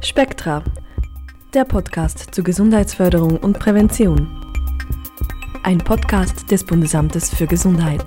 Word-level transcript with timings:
Spektra, 0.00 0.62
der 1.52 1.64
Podcast 1.64 2.32
zur 2.32 2.44
Gesundheitsförderung 2.44 3.36
und 3.38 3.58
Prävention. 3.58 4.28
Ein 5.64 5.78
Podcast 5.78 6.50
des 6.50 6.64
Bundesamtes 6.64 7.34
für 7.34 7.46
Gesundheit. 7.46 8.04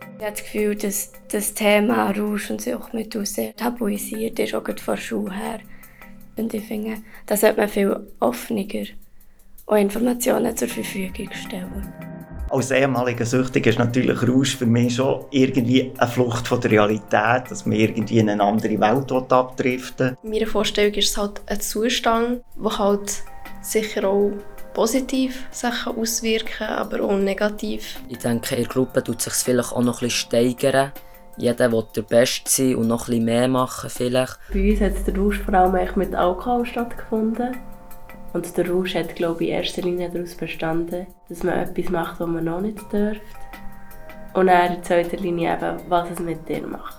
Ich 0.00 0.24
habe 0.24 0.30
das 0.30 0.42
Gefühl, 0.42 0.76
dass 0.76 1.12
das 1.30 1.52
Thema 1.54 2.10
Rausch 2.12 2.50
und 2.50 2.62
Suchtmittel 2.62 3.24
tabuisiert 3.56 4.38
ist, 4.38 4.54
auch 4.54 4.64
von 4.64 4.94
der 4.94 4.96
Schule 4.96 5.34
her. 5.34 5.58
Und 6.36 6.54
ich 6.54 6.64
finde, 6.64 6.98
da 7.26 7.36
sollte 7.36 7.60
man 7.60 7.68
viel 7.68 7.96
offener 8.20 8.84
auch 9.66 9.76
Informationen 9.76 10.56
zur 10.56 10.68
Verfügung 10.68 11.28
stellen. 11.32 12.07
Als 12.50 12.70
ehemaliger 12.70 13.26
Süchtiger 13.26 13.70
ist 13.70 13.78
natürlich 13.78 14.26
Rausch 14.26 14.56
für 14.56 14.66
mich 14.66 14.94
schon 14.94 15.24
irgendwie 15.30 15.92
eine 15.98 16.10
Flucht 16.10 16.48
von 16.48 16.60
der 16.60 16.70
Realität, 16.70 17.50
dass 17.50 17.66
man 17.66 17.76
irgendwie 17.76 18.18
in 18.18 18.30
eine 18.30 18.42
andere 18.42 18.80
Welt 18.80 19.12
abdriften 19.12 20.16
Meine 20.22 20.46
Vorstellung 20.46 20.94
ist 20.94 21.10
es 21.10 21.16
halt 21.16 21.42
ein 21.46 21.60
Zustand, 21.60 22.40
der 22.56 22.78
halt 22.78 23.22
sicher 23.60 24.08
auch 24.08 24.32
positiv 24.72 25.46
sich 25.50 25.86
auswirken 25.86 26.68
aber 26.68 27.02
auch 27.02 27.16
negativ. 27.16 27.98
Ich 28.08 28.18
denke, 28.18 28.54
in 28.54 28.62
der 28.62 28.70
Gruppe 28.70 29.02
tut 29.02 29.20
sich 29.20 29.34
vielleicht 29.34 29.72
auch 29.72 29.82
noch 29.82 30.00
ein 30.00 30.08
bisschen 30.08 30.28
steigern. 30.28 30.92
Jeder 31.36 31.70
will 31.70 31.84
der 31.94 32.02
Beste 32.02 32.50
sein 32.50 32.76
und 32.76 32.88
noch 32.88 33.08
ein 33.08 33.10
bisschen 33.10 33.24
mehr 33.24 33.48
machen 33.48 33.90
vielleicht. 33.90 34.38
Bei 34.52 34.70
uns 34.70 34.80
hat 34.80 35.06
der 35.06 35.16
Rausch 35.16 35.38
vor 35.38 35.54
allem 35.54 35.88
mit 35.96 36.14
Alkohol 36.14 36.64
stattgefunden. 36.64 37.56
Und 38.32 38.56
der 38.56 38.70
Rausch 38.70 38.94
hat, 38.94 39.16
glaube 39.16 39.44
ich, 39.44 39.50
in 39.50 39.56
erster 39.56 39.82
Linie 39.82 40.10
daraus 40.10 40.34
bestanden, 40.34 41.06
dass 41.28 41.42
man 41.42 41.54
etwas 41.54 41.90
macht, 41.90 42.20
was 42.20 42.28
man 42.28 42.44
noch 42.44 42.60
nicht 42.60 42.80
dürft. 42.92 43.22
Und 44.34 44.48
dann 44.48 44.76
in 44.76 44.84
zweiter 44.84 45.16
Linie 45.16 45.54
eben, 45.54 45.80
was 45.88 46.10
es 46.10 46.18
mit 46.18 46.46
dir 46.48 46.66
macht. 46.66 46.96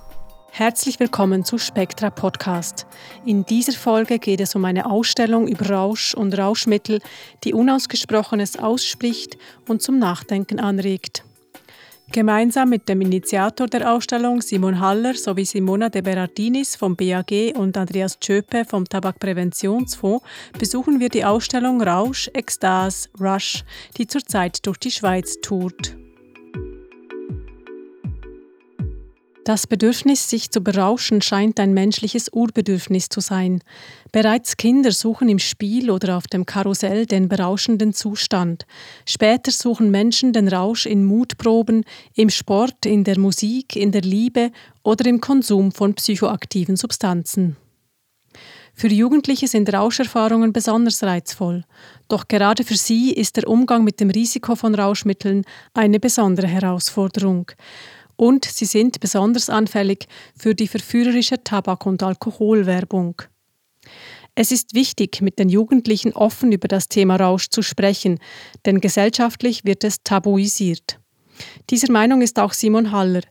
Herzlich 0.52 1.00
willkommen 1.00 1.46
zu 1.46 1.58
Spectra 1.58 2.10
Podcast. 2.10 2.86
In 3.26 3.46
dieser 3.46 3.74
Folge 3.74 4.20
geht 4.20 4.42
es 4.42 4.56
um 4.56 4.66
eine 4.66 4.90
Ausstellung 4.90 5.48
über 5.48 5.70
Rausch 5.70 6.16
und 6.16 6.38
Rauschmittel, 6.38 7.00
die 7.44 7.54
Unausgesprochenes 7.54 8.58
ausspricht 8.58 9.38
und 9.68 9.82
zum 9.82 10.00
Nachdenken 10.00 10.60
anregt. 10.60 11.24
Gemeinsam 12.12 12.70
mit 12.70 12.90
dem 12.90 13.02
Initiator 13.02 13.68
der 13.68 13.94
Ausstellung 13.94 14.42
Simon 14.42 14.80
Haller 14.80 15.14
sowie 15.14 15.46
Simona 15.46 15.90
de 15.90 16.02
Berardinis 16.02 16.76
vom 16.76 16.96
BAG 16.96 17.54
und 17.56 17.78
Andreas 17.78 18.20
Tschöpe 18.20 18.66
vom 18.66 18.86
Tabakpräventionsfonds 18.86 20.26
besuchen 20.58 21.00
wir 21.00 21.10
die 21.10 21.24
Ausstellung 21.24 21.84
Rausch, 21.84 22.28
Ekstase, 22.34 23.10
Rush, 23.20 23.64
die 23.98 24.08
zurzeit 24.08 24.66
durch 24.66 24.78
die 24.78 24.92
Schweiz 24.92 25.40
tourt. 25.42 25.99
Das 29.50 29.66
Bedürfnis, 29.66 30.30
sich 30.30 30.52
zu 30.52 30.62
berauschen, 30.62 31.24
scheint 31.24 31.60
ein 31.60 31.74
menschliches 31.74 32.32
Urbedürfnis 32.32 33.10
zu 33.10 33.20
sein. 33.20 33.64
Bereits 34.12 34.58
Kinder 34.58 34.92
suchen 34.92 35.28
im 35.28 35.40
Spiel 35.40 35.90
oder 35.90 36.18
auf 36.18 36.28
dem 36.28 36.46
Karussell 36.46 37.08
den 37.08 37.28
berauschenden 37.28 37.92
Zustand. 37.92 38.68
Später 39.08 39.50
suchen 39.50 39.90
Menschen 39.90 40.34
den 40.34 40.50
Rausch 40.50 40.86
in 40.86 41.04
Mutproben, 41.04 41.84
im 42.14 42.30
Sport, 42.30 42.86
in 42.86 43.04
der 43.04 43.18
Musik, 43.18 43.76
in 43.76 43.92
der 43.92 44.04
Liebe 44.04 44.52
oder 44.84 45.08
im 45.08 45.20
Konsum 45.20 45.72
von 45.72 45.96
psychoaktiven 45.96 46.76
Substanzen. 46.76 47.58
Für 48.76 48.88
Jugendliche 48.88 49.48
sind 49.48 49.74
Rauscherfahrungen 49.74 50.54
besonders 50.54 51.02
reizvoll. 51.02 51.64
Doch 52.08 52.28
gerade 52.28 52.64
für 52.64 52.78
sie 52.78 53.12
ist 53.12 53.36
der 53.36 53.48
Umgang 53.48 53.84
mit 53.84 54.00
dem 54.00 54.12
Risiko 54.12 54.56
von 54.56 54.76
Rauschmitteln 54.76 55.44
eine 55.74 56.00
besondere 56.00 56.48
Herausforderung 56.48 57.52
und 58.20 58.44
sie 58.44 58.66
sind 58.66 59.00
besonders 59.00 59.50
anfällig 59.50 60.08
für 60.38 60.54
die 60.54 60.68
verführerische 60.68 61.42
Tabak- 61.42 61.86
und 61.86 62.04
Alkoholwerbung. 62.04 63.22
Es 64.36 64.52
ist 64.52 64.74
wichtig, 64.74 65.22
mit 65.22 65.40
den 65.40 65.48
Jugendlichen 65.48 66.12
offen 66.14 66.52
über 66.52 66.68
das 66.68 66.90
Thema 66.90 67.16
Rausch 67.16 67.48
zu 67.50 67.62
sprechen, 67.62 68.20
denn 68.66 68.82
gesellschaftlich 68.82 69.64
wird 69.64 69.86
es 69.86 70.04
tabuisiert. 70.04 71.00
Dieser 71.70 71.92
Meinung 71.92 72.22
ist 72.22 72.40
auch 72.40 72.52
Simon 72.52 72.92
Haller. 72.92 73.22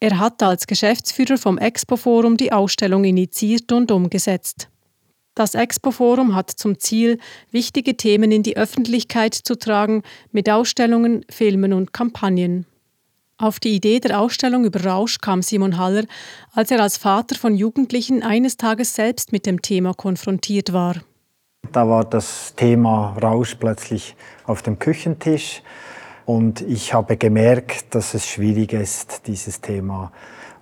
Er 0.00 0.18
hat 0.18 0.42
als 0.42 0.66
Geschäftsführer 0.66 1.36
vom 1.36 1.58
Expo-Forum 1.58 2.38
die 2.38 2.50
Ausstellung 2.50 3.04
initiiert 3.04 3.70
und 3.70 3.90
umgesetzt. 3.92 4.70
Das 5.34 5.54
Expo-Forum 5.54 6.34
hat 6.34 6.50
zum 6.50 6.78
Ziel, 6.80 7.18
wichtige 7.50 7.98
Themen 7.98 8.32
in 8.32 8.42
die 8.42 8.56
Öffentlichkeit 8.56 9.34
zu 9.34 9.56
tragen, 9.56 10.02
mit 10.32 10.48
Ausstellungen, 10.48 11.26
Filmen 11.30 11.74
und 11.74 11.92
Kampagnen. 11.92 12.66
Auf 13.40 13.60
die 13.60 13.76
Idee 13.76 14.00
der 14.00 14.18
Ausstellung 14.20 14.64
über 14.64 14.84
Rausch 14.84 15.18
kam 15.20 15.42
Simon 15.42 15.78
Haller, 15.78 16.02
als 16.54 16.72
er 16.72 16.82
als 16.82 16.96
Vater 16.96 17.36
von 17.36 17.54
Jugendlichen 17.54 18.24
eines 18.24 18.56
Tages 18.56 18.96
selbst 18.96 19.30
mit 19.30 19.46
dem 19.46 19.62
Thema 19.62 19.94
konfrontiert 19.94 20.72
war. 20.72 20.96
Da 21.70 21.88
war 21.88 22.04
das 22.04 22.54
Thema 22.56 23.16
Rausch 23.22 23.54
plötzlich 23.54 24.16
auf 24.44 24.62
dem 24.62 24.80
Küchentisch 24.80 25.62
und 26.26 26.62
ich 26.62 26.92
habe 26.92 27.16
gemerkt, 27.16 27.94
dass 27.94 28.12
es 28.14 28.26
schwierig 28.26 28.72
ist, 28.72 29.28
dieses 29.28 29.60
Thema 29.60 30.10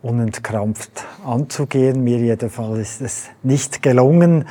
unentkrampft 0.03 1.03
anzugehen. 1.25 2.05
Mir 2.05 2.19
jedenfalls 2.19 2.79
ist 2.79 3.01
es 3.01 3.25
nicht 3.43 3.83
gelungen. 3.83 4.47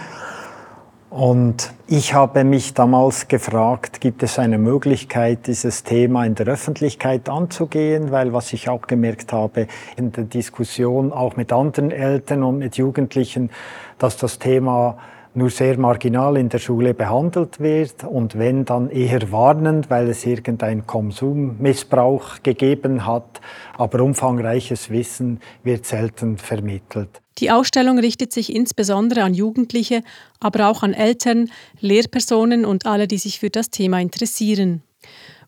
Und 1.16 1.72
ich 1.88 2.14
habe 2.14 2.44
mich 2.44 2.74
damals 2.74 3.30
gefragt, 3.30 4.02
gibt 4.02 4.22
es 4.22 4.38
eine 4.38 4.58
Möglichkeit, 4.58 5.48
dieses 5.48 5.86
Thema 5.86 6.26
in 6.26 6.36
der 6.36 6.46
Öffentlichkeit 6.48 7.30
anzugehen? 7.30 8.12
Weil 8.12 8.34
was 8.34 8.52
ich 8.52 8.68
auch 8.68 8.82
gemerkt 8.82 9.32
habe 9.32 9.68
in 9.96 10.12
der 10.12 10.26
Diskussion 10.26 11.14
auch 11.14 11.38
mit 11.38 11.54
anderen 11.54 11.92
Eltern 11.92 12.44
und 12.44 12.58
mit 12.58 12.76
Jugendlichen, 12.76 13.50
dass 13.98 14.18
das 14.18 14.40
Thema 14.40 14.98
nur 15.34 15.50
sehr 15.52 15.78
marginal 15.78 16.36
in 16.36 16.50
der 16.50 16.60
Schule 16.60 16.94
behandelt 16.94 17.62
wird 17.62 18.04
und 18.04 18.38
wenn 18.38 18.66
dann 18.66 18.90
eher 18.90 19.32
warnend, 19.32 19.90
weil 19.90 20.10
es 20.10 20.26
irgendein 20.26 20.86
Konsummissbrauch 20.86 22.44
gegeben 22.44 23.06
hat, 23.06 23.40
aber 23.78 24.02
umfangreiches 24.02 24.90
Wissen 24.90 25.40
wird 25.64 25.86
selten 25.86 26.38
vermittelt. 26.38 27.22
Die 27.40 27.52
Ausstellung 27.52 28.00
richtet 28.00 28.32
sich 28.32 28.54
insbesondere 28.54 29.24
an 29.24 29.34
Jugendliche, 29.34 30.04
aber 30.40 30.68
auch 30.70 30.84
an 30.84 30.94
Eltern, 30.94 31.52
Lehrpersonen 31.82 32.66
und 32.66 32.86
alle, 32.86 33.08
die 33.08 33.18
sich 33.18 33.40
für 33.40 33.50
das 33.50 33.70
Thema 33.70 34.00
interessieren. 34.00 34.84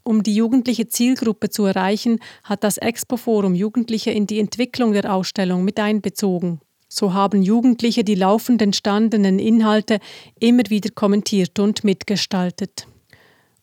Um 0.03 0.24
die 0.24 0.36
jugendliche 0.36 0.88
Zielgruppe 0.88 1.50
zu 1.50 1.66
erreichen, 1.66 2.20
hat 2.44 2.64
das 2.64 2.78
Expo-Forum 2.78 3.56
Jugendliche 3.56 4.12
in 4.12 4.28
die 4.28 4.40
Entwicklung 4.40 4.94
der 4.94 5.14
Ausstellung 5.14 5.64
mit 5.66 5.80
einbezogen. 5.80 6.62
So 6.90 7.14
haben 7.14 7.42
Jugendliche 7.42 8.06
die 8.06 8.16
laufend 8.16 8.62
entstandenen 8.62 9.40
Inhalte 9.40 10.00
immer 10.40 10.64
wieder 10.70 10.90
kommentiert 10.92 11.59
und 11.59 11.84
mitgestaltet. 11.84 12.88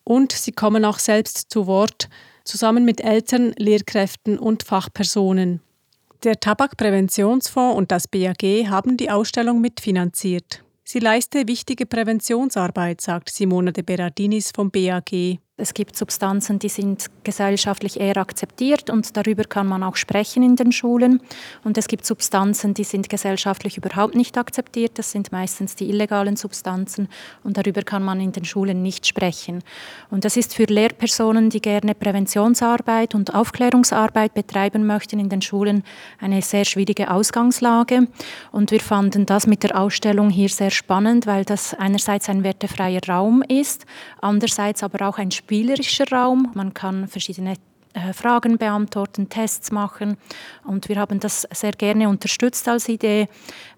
Und 0.03 0.31
sie 0.31 0.51
kommen 0.51 0.85
auch 0.85 0.99
selbst 0.99 1.49
zu 1.49 1.65
Wort, 1.65 2.09
zusammen 2.43 2.85
mit 2.85 3.01
Eltern, 3.01 3.53
Lehrkräften 3.57 4.37
und 4.37 4.61
Fachpersonen. 4.61 5.61
Der 6.23 6.39
Tabakpräventionsfonds 6.39 7.77
und 7.77 7.91
das 7.91 8.07
BAG 8.07 8.43
haben 8.69 8.97
die 8.97 9.09
Ausstellung 9.09 9.61
mitfinanziert. 9.61 10.63
Sie 10.83 10.99
leiste 10.99 11.47
wichtige 11.47 11.85
Präventionsarbeit, 11.85 13.01
sagt 13.01 13.29
Simona 13.29 13.71
de 13.71 13.83
Berardinis 13.83 14.51
vom 14.55 14.69
BAG. 14.71 15.39
Es 15.57 15.73
gibt 15.73 15.95
Substanzen, 15.95 16.59
die 16.59 16.67
sind 16.67 17.05
gesellschaftlich 17.23 17.97
eher 17.97 18.17
akzeptiert 18.17 18.89
und 18.89 19.15
darüber 19.15 19.45
kann 19.45 19.67
man 19.67 19.83
auch 19.83 19.95
sprechen 19.95 20.43
in 20.43 20.57
den 20.57 20.73
Schulen. 20.73 21.21
Und 21.63 21.77
es 21.77 21.87
gibt 21.87 22.05
Substanzen, 22.05 22.73
die 22.73 22.83
sind 22.83 23.07
gesellschaftlich 23.07 23.77
überhaupt 23.77 24.15
nicht 24.15 24.37
akzeptiert. 24.37 24.99
Das 24.99 25.11
sind 25.11 25.31
meistens 25.31 25.75
die 25.75 25.87
illegalen 25.87 26.35
Substanzen 26.35 27.07
und 27.45 27.55
darüber 27.55 27.83
kann 27.83 28.03
man 28.03 28.19
in 28.19 28.33
den 28.33 28.43
Schulen 28.43 28.81
nicht 28.81 29.07
sprechen. 29.07 29.63
Und 30.09 30.25
das 30.25 30.35
ist 30.35 30.53
für 30.53 30.65
Lehrpersonen, 30.65 31.49
die 31.49 31.61
gerne 31.61 31.95
Präventionsarbeit 31.95 33.15
und 33.15 33.33
Aufklärungsarbeit 33.33 34.33
betreiben 34.33 34.85
möchten 34.85 35.19
in 35.19 35.29
den 35.29 35.41
Schulen, 35.41 35.83
eine 36.19 36.41
sehr 36.41 36.65
schwierige 36.65 37.09
Ausgangslage. 37.09 38.09
Und 38.51 38.71
wir 38.71 38.81
fanden 38.81 39.25
das 39.25 39.47
mit 39.47 39.63
der 39.63 39.79
Ausstellung 39.79 40.29
hier 40.29 40.49
sehr 40.49 40.69
spannend, 40.69 41.27
weil 41.27 41.45
das 41.45 41.73
einerseits 41.73 42.27
ein 42.27 42.43
wertefreier 42.43 42.99
Raum 43.07 43.41
ist, 43.47 43.85
andererseits 44.19 44.83
aber 44.83 45.07
auch 45.07 45.17
ein 45.17 45.31
spielerischer 45.45 46.05
Raum. 46.11 46.51
Man 46.55 46.73
kann 46.73 47.07
verschiedene 47.07 47.53
äh, 47.93 48.13
Fragen 48.13 48.57
beantworten, 48.57 49.29
Tests 49.29 49.71
machen. 49.71 50.17
Und 50.63 50.89
wir 50.89 50.97
haben 50.97 51.19
das 51.19 51.47
sehr 51.53 51.71
gerne 51.71 52.09
unterstützt 52.09 52.67
als 52.67 52.89
Idee, 52.89 53.27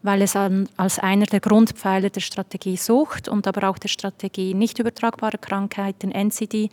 weil 0.02 0.22
es 0.22 0.36
als 0.36 1.00
einer 1.00 1.26
der 1.26 1.42
Grundpfeiler 1.42 2.10
der 2.10 2.22
Strategie 2.22 2.78
Sucht 2.78 3.28
und 3.28 3.48
aber 3.48 3.70
auch 3.70 3.78
der 3.78 3.90
Strategie 3.90 4.54
nicht 4.54 4.80
übertragbare 4.80 5.38
Krankheiten, 5.38 6.12
NCD, 6.12 6.70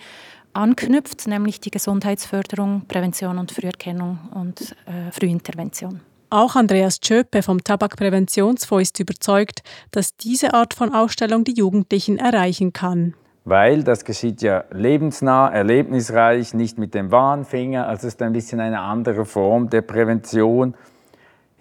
anknüpft, 0.53 1.27
nämlich 1.27 1.61
die 1.61 1.73
Gesundheitsförderung, 1.73 2.83
Prävention 2.87 3.39
und 3.39 3.51
Früherkennung 3.51 4.19
und 4.33 4.77
äh, 4.87 5.11
Frühintervention. 5.11 6.01
Auch 6.31 6.55
Andreas 6.55 7.01
Tschöpe 7.01 7.43
vom 7.43 7.63
Tabakpräventionsfonds 7.63 8.91
ist 8.91 9.01
überzeugt, 9.01 9.63
dass 9.91 10.17
diese 10.17 10.55
Art 10.55 10.73
von 10.73 10.95
Ausstellung 10.95 11.43
die 11.43 11.55
Jugendlichen 11.55 12.19
erreichen 12.19 12.73
kann 12.73 13.15
weil 13.45 13.85
das 13.85 14.05
geschieht 14.05 14.43
ja 14.43 14.65
lebensnah, 14.71 15.49
erlebnisreich, 15.49 16.55
nicht 16.55 16.79
mit 16.79 16.95
dem 16.95 17.11
Warnfinger. 17.11 17.87
Also 17.87 18.07
es 18.07 18.15
ist 18.15 18.23
ein 18.23 18.33
bisschen 18.33 18.61
eine 18.61 18.81
andere 18.81 19.25
Form 19.25 19.69
der 19.69 19.83
Prävention. 19.83 20.75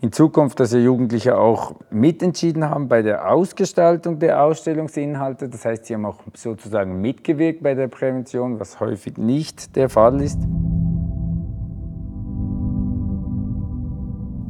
in 0.02 0.12
Zukunft, 0.12 0.60
dass 0.60 0.74
ja 0.74 0.80
Jugendliche 0.80 1.38
auch 1.38 1.76
mitentschieden 1.90 2.70
haben 2.70 2.90
bei 2.90 3.02
der 3.02 3.32
Ausgestaltung 3.32 4.20
der 4.20 4.44
Ausstellungsinhalte. 4.44 5.48
Das 5.48 5.64
heißt, 5.64 5.86
sie 5.86 5.94
haben 5.94 6.06
auch 6.06 6.20
sozusagen 6.34 7.00
mitgewirkt 7.00 7.64
bei 7.64 7.74
der 7.74 7.88
Prävention, 7.88 8.60
was 8.60 8.82
häufig 8.82 9.18
nicht 9.18 9.78
der 9.78 9.90
Fall 9.90 10.22
ist. 10.22 10.40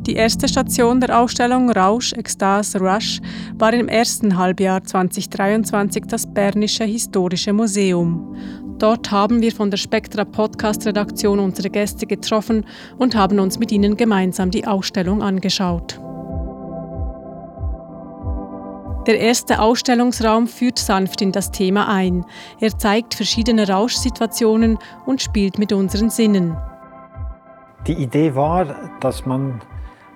Die 0.06 0.16
erste 0.16 0.50
Station 0.50 1.00
der 1.00 1.18
Ausstellung 1.18 1.70
Rausch, 1.72 2.12
Ekstase, 2.12 2.78
Rush 2.80 3.22
war 3.58 3.74
im 3.74 3.88
ersten 3.88 4.38
Halbjahr 4.38 4.84
2023 4.84 6.04
das 6.08 6.28
Bernische 6.28 6.84
Historische 6.84 7.54
Museum. 7.54 8.36
Dort 8.80 9.12
haben 9.12 9.42
wir 9.42 9.54
von 9.54 9.72
der 9.72 9.78
Spektra 9.78 10.26
Podcast 10.26 10.86
Redaktion 10.86 11.40
unsere 11.40 11.70
Gäste 11.70 12.06
getroffen 12.06 12.66
und 12.98 13.16
haben 13.16 13.40
uns 13.40 13.60
mit 13.60 13.72
ihnen 13.72 13.96
gemeinsam 13.96 14.52
die 14.52 14.68
Ausstellung 14.68 15.22
angeschaut. 15.22 16.02
Der 19.08 19.22
erste 19.22 19.62
Ausstellungsraum 19.62 20.48
führt 20.48 20.80
sanft 20.80 21.22
in 21.22 21.32
das 21.32 21.50
Thema 21.52 21.88
ein. 21.88 22.26
Er 22.60 22.78
zeigt 22.78 23.14
verschiedene 23.14 23.70
Rauschsituationen 23.70 24.78
und 25.06 25.22
spielt 25.22 25.60
mit 25.60 25.72
unseren 25.72 26.10
Sinnen. 26.10 26.58
Die 27.88 27.94
Idee 27.94 28.36
war, 28.36 28.66
dass 29.00 29.26
man 29.26 29.62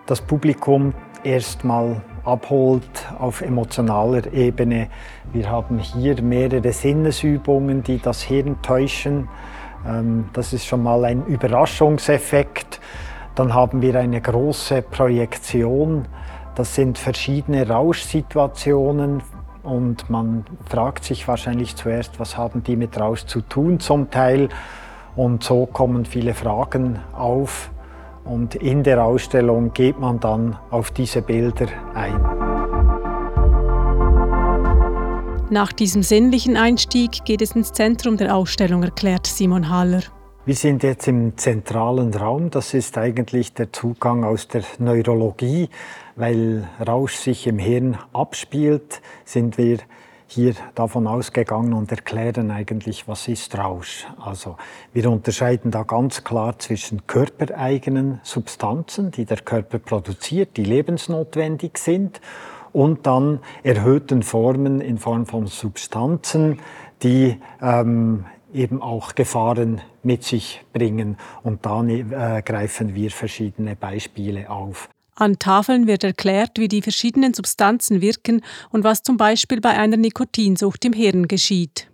das 0.07 0.21
Publikum 0.21 0.94
erstmal 1.24 2.01
abholt 2.24 3.07
auf 3.19 3.42
emotionaler 3.42 4.31
Ebene. 4.33 4.88
Wir 5.33 5.51
haben 5.51 5.80
hier 5.80 6.21
mehrere 6.21 6.71
Sinnesübungen, 6.71 7.83
die 7.83 8.00
das 8.00 8.21
Hirn 8.21 8.62
täuschen. 8.62 9.27
Ähm, 9.86 10.30
das 10.33 10.54
ist 10.54 10.65
schon 10.65 10.81
mal 10.81 11.06
ein 11.06 11.25
Überraschungseffekt. 11.25 12.80
Dann 13.36 13.54
haben 13.54 13.81
wir 13.81 14.00
eine 14.00 14.21
große 14.21 14.81
Projektion. 14.81 16.07
Das 16.56 16.74
sind 16.74 16.98
verschiedene 16.98 17.68
Rauschsituationen 17.68 19.21
und 19.62 20.09
man 20.09 20.45
fragt 20.68 21.04
sich 21.04 21.27
wahrscheinlich 21.27 21.75
zuerst, 21.75 22.19
was 22.19 22.38
haben 22.38 22.63
die 22.63 22.77
mit 22.77 23.00
Rausch 23.00 23.25
zu 23.25 23.42
tun 23.42 23.80
zum 23.80 24.09
Teil. 24.09 24.50
Und 25.15 25.44
so 25.44 25.65
kommen 25.65 26.06
viele 26.06 26.33
Fragen 26.33 27.00
auf 27.13 27.69
und 28.27 28.56
in 28.56 28.83
der 28.83 29.03
Ausstellung 29.03 29.74
geht 29.74 30.00
man 30.00 30.19
dann 30.19 30.57
auf 30.69 30.91
diese 30.91 31.21
Bilder 31.21 31.68
ein. 31.94 32.21
Nach 35.50 35.71
diesem 35.71 36.03
sinnlichen 36.03 36.57
Einstieg 36.57 37.24
geht 37.24 37.41
es 37.41 37.51
ins 37.56 37.71
Zentrum 37.71 38.18
der 38.18 38.35
Ausstellung, 38.35 38.83
erklärt 38.83 39.27
Simon 39.27 39.69
Haller. 39.69 40.01
Wir 40.45 40.56
sind 40.56 40.83
jetzt 40.83 41.07
im 41.07 41.38
zentralen 41.38 42.13
Raum. 42.13 42.50
Das 42.50 42.74
ist 42.74 42.97
eigentlich 42.97 43.53
der 43.53 43.74
Zugang 43.74 44.24
aus 44.24 44.47
der 44.47 44.63
Neurologie. 44.80 45.69
Weil 46.15 46.68
Rausch 46.85 47.15
sich 47.15 47.47
im 47.47 47.59
Hirn 47.59 47.97
abspielt, 48.13 49.01
sind 49.25 49.57
wir 49.57 49.80
hier 50.27 50.53
davon 50.75 51.07
ausgegangen 51.07 51.74
und 51.74 51.91
erklären 51.91 52.51
eigentlich, 52.51 53.07
was 53.07 53.27
ist 53.27 53.57
Rausch. 53.57 54.06
Also 54.19 54.57
wir 54.94 55.09
unterscheiden 55.09 55.71
da 55.71 55.83
ganz 55.83 56.24
klar 56.24 56.59
zwischen 56.59 57.07
körpereigenen 57.07 58.19
Substanzen, 58.24 59.12
die 59.12 59.25
der 59.25 59.38
Körper 59.38 59.79
produziert, 59.79 60.57
die 60.57 60.63
lebensnotwendig 60.63 61.77
sind, 61.77 62.21
und 62.74 63.07
dann 63.07 63.39
erhöhten 63.63 64.21
Formen 64.21 64.81
in 64.81 65.00
Form 65.00 65.25
von 65.25 65.47
Substanzen, 65.47 66.59
die 67.01 67.39
ähm, 67.62 68.25
eben 68.53 68.81
auch 68.81 69.15
Gefahren 69.15 69.81
mit 70.03 70.23
sich 70.23 70.63
bringen. 70.73 71.18
Und 71.44 71.65
da 71.65 71.83
äh, 71.83 72.41
greifen 72.44 72.94
wir 72.94 73.09
verschiedene 73.09 73.75
Beispiele 73.75 74.50
auf. 74.50 74.89
An 75.19 75.40
Tafeln 75.40 75.88
wird 75.88 76.04
erklärt, 76.04 76.60
wie 76.60 76.68
die 76.68 76.84
verschiedenen 76.84 77.34
Substanzen 77.34 78.02
wirken 78.02 78.42
und 78.69 78.84
was 78.84 79.02
zum 79.02 79.18
Beispiel 79.18 79.60
bei 79.62 79.72
einer 79.72 79.98
Nikotinsucht 79.98 80.86
im 80.86 80.94
Hirn 80.94 81.28
geschieht. 81.28 81.88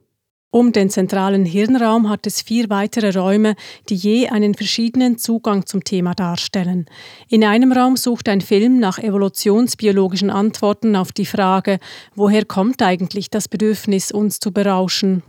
Um 0.52 0.74
den 0.74 0.90
zentralen 0.90 1.46
Hirnraum 1.46 2.10
hat 2.10 2.28
es 2.28 2.42
vier 2.42 2.70
weitere 2.70 3.18
Räume, 3.18 3.56
die 3.90 3.96
je 3.96 4.28
einen 4.28 4.54
verschiedenen 4.54 5.18
Zugang 5.18 5.66
zum 5.66 5.86
Thema 5.86 6.14
darstellen. 6.14 6.86
In 7.30 7.46
einem 7.46 7.72
Raum 7.72 7.96
sucht 7.96 8.28
ein 8.28 8.42
Film 8.42 8.78
nach 8.80 9.00
evolutionsbiologischen 9.00 10.30
Antworten 10.30 10.98
auf 10.98 11.14
die 11.14 11.26
Frage, 11.26 11.80
woher 12.14 12.44
kommt 12.44 12.82
eigentlich 12.82 13.32
das 13.32 13.48
Bedürfnis, 13.48 14.12
uns 14.12 14.40
zu 14.40 14.52
berauschen. 14.52 15.24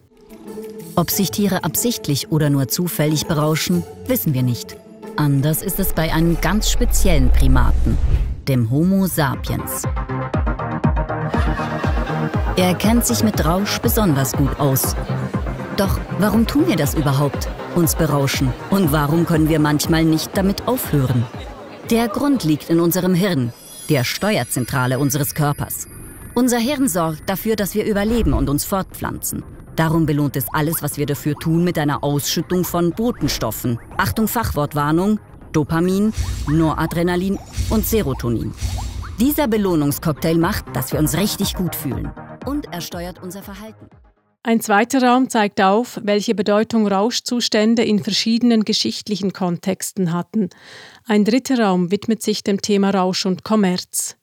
Ob 0.96 1.10
sich 1.10 1.30
Tiere 1.30 1.62
absichtlich 1.62 2.32
oder 2.32 2.50
nur 2.50 2.66
zufällig 2.66 3.26
berauschen, 3.26 3.84
wissen 4.06 4.34
wir 4.34 4.42
nicht. 4.42 4.76
Anders 5.16 5.62
ist 5.62 5.78
es 5.78 5.92
bei 5.92 6.12
einem 6.12 6.40
ganz 6.40 6.70
speziellen 6.70 7.30
Primaten, 7.30 7.96
dem 8.48 8.70
Homo 8.70 9.06
sapiens. 9.06 9.84
Er 12.56 12.74
kennt 12.74 13.06
sich 13.06 13.22
mit 13.22 13.44
Rausch 13.44 13.78
besonders 13.78 14.32
gut 14.32 14.58
aus. 14.58 14.96
Doch 15.76 16.00
warum 16.18 16.46
tun 16.46 16.66
wir 16.66 16.76
das 16.76 16.94
überhaupt? 16.94 17.48
Uns 17.76 17.94
berauschen. 17.94 18.52
Und 18.70 18.90
warum 18.92 19.24
können 19.24 19.48
wir 19.48 19.60
manchmal 19.60 20.04
nicht 20.04 20.36
damit 20.36 20.66
aufhören? 20.66 21.24
Der 21.90 22.08
Grund 22.08 22.42
liegt 22.42 22.68
in 22.68 22.80
unserem 22.80 23.14
Hirn, 23.14 23.52
der 23.88 24.02
Steuerzentrale 24.02 24.98
unseres 24.98 25.34
Körpers. 25.34 25.86
Unser 26.34 26.58
Hirn 26.58 26.88
sorgt 26.88 27.28
dafür, 27.28 27.54
dass 27.54 27.74
wir 27.74 27.84
überleben 27.84 28.32
und 28.32 28.48
uns 28.48 28.64
fortpflanzen. 28.64 29.44
Darum 29.76 30.06
belohnt 30.06 30.36
es 30.36 30.46
alles, 30.52 30.82
was 30.82 30.98
wir 30.98 31.06
dafür 31.06 31.34
tun, 31.34 31.64
mit 31.64 31.78
einer 31.78 32.04
Ausschüttung 32.04 32.64
von 32.64 32.92
Botenstoffen. 32.92 33.78
Achtung 33.96 34.28
Fachwortwarnung, 34.28 35.18
Dopamin, 35.52 36.12
Noradrenalin 36.48 37.38
und 37.70 37.84
Serotonin. 37.84 38.54
Dieser 39.18 39.48
Belohnungscocktail 39.48 40.36
macht, 40.38 40.64
dass 40.74 40.92
wir 40.92 40.98
uns 40.98 41.16
richtig 41.16 41.54
gut 41.54 41.74
fühlen. 41.74 42.12
Und 42.46 42.66
er 42.72 42.80
steuert 42.80 43.22
unser 43.22 43.42
Verhalten. 43.42 43.86
Ein 44.46 44.60
zweiter 44.60 45.02
Raum 45.02 45.30
zeigt 45.30 45.62
auf, 45.62 45.98
welche 46.02 46.34
Bedeutung 46.34 46.86
Rauschzustände 46.86 47.82
in 47.82 48.02
verschiedenen 48.02 48.64
geschichtlichen 48.64 49.32
Kontexten 49.32 50.12
hatten. 50.12 50.50
Ein 51.06 51.24
dritter 51.24 51.58
Raum 51.60 51.90
widmet 51.90 52.22
sich 52.22 52.44
dem 52.44 52.60
Thema 52.60 52.90
Rausch 52.90 53.24
und 53.24 53.42
Kommerz. 53.42 54.16